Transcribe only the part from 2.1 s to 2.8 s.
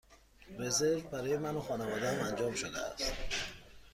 انجام شده